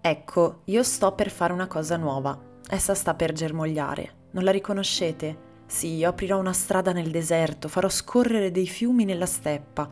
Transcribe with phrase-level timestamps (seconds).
[0.00, 2.38] Ecco, io sto per fare una cosa nuova.
[2.68, 4.12] Essa sta per germogliare.
[4.30, 5.46] Non la riconoscete?
[5.66, 9.88] Sì, io aprirò una strada nel deserto, farò scorrere dei fiumi nella steppa.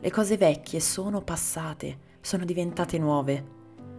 [0.00, 3.44] Le cose vecchie sono passate, sono diventate nuove.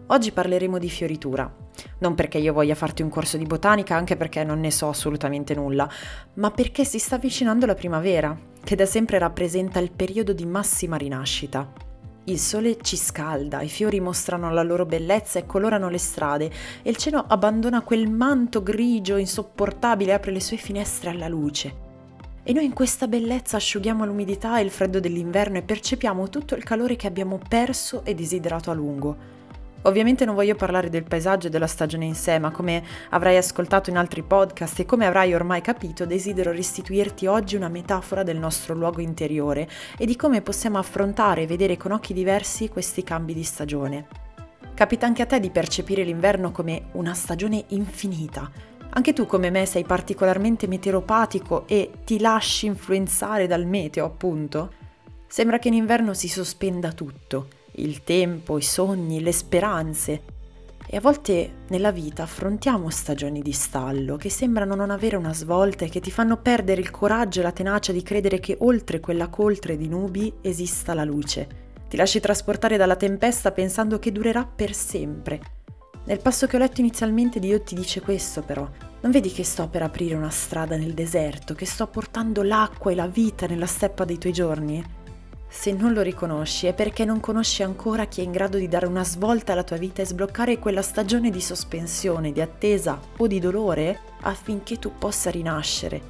[0.07, 1.53] Oggi parleremo di fioritura.
[1.99, 5.53] Non perché io voglia farti un corso di botanica, anche perché non ne so assolutamente
[5.53, 5.89] nulla,
[6.35, 10.97] ma perché si sta avvicinando la primavera, che da sempre rappresenta il periodo di massima
[10.97, 11.92] rinascita.
[12.25, 16.49] Il sole ci scalda, i fiori mostrano la loro bellezza e colorano le strade,
[16.81, 21.75] e il cielo abbandona quel manto grigio insopportabile e apre le sue finestre alla luce.
[22.41, 26.63] E noi in questa bellezza asciughiamo l'umidità e il freddo dell'inverno e percepiamo tutto il
[26.63, 29.17] calore che abbiamo perso e desiderato a lungo.
[29.83, 33.89] Ovviamente non voglio parlare del paesaggio e della stagione in sé, ma come avrai ascoltato
[33.89, 38.73] in altri podcast e come avrai ormai capito, desidero restituirti oggi una metafora del nostro
[38.73, 43.43] luogo interiore e di come possiamo affrontare e vedere con occhi diversi questi cambi di
[43.43, 44.07] stagione.
[44.73, 48.49] Capita anche a te di percepire l'inverno come una stagione infinita.
[48.95, 54.71] Anche tu come me sei particolarmente meteoropatico e ti lasci influenzare dal meteo, appunto?
[55.27, 60.21] Sembra che in inverno si sospenda tutto il tempo, i sogni, le speranze.
[60.85, 65.85] E a volte nella vita affrontiamo stagioni di stallo che sembrano non avere una svolta
[65.85, 69.29] e che ti fanno perdere il coraggio e la tenacia di credere che oltre quella
[69.29, 71.61] coltre di nubi esista la luce.
[71.87, 75.39] Ti lasci trasportare dalla tempesta pensando che durerà per sempre.
[76.05, 78.69] Nel passo che ho letto inizialmente Dio ti dice questo però.
[79.01, 82.95] Non vedi che sto per aprire una strada nel deserto, che sto portando l'acqua e
[82.95, 85.01] la vita nella steppa dei tuoi giorni?
[85.55, 88.87] Se non lo riconosci è perché non conosci ancora chi è in grado di dare
[88.87, 93.39] una svolta alla tua vita e sbloccare quella stagione di sospensione, di attesa o di
[93.39, 96.01] dolore affinché tu possa rinascere.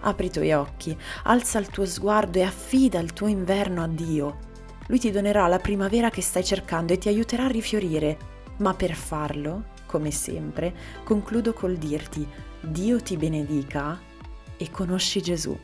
[0.00, 4.38] Apri i tuoi occhi, alza il tuo sguardo e affida il tuo inverno a Dio.
[4.86, 8.18] Lui ti donerà la primavera che stai cercando e ti aiuterà a rifiorire,
[8.58, 10.72] ma per farlo, come sempre,
[11.04, 12.24] concludo col dirti
[12.60, 13.98] Dio ti benedica
[14.56, 15.58] e conosci Gesù.